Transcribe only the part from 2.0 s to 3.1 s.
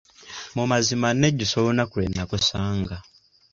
nnakusanga.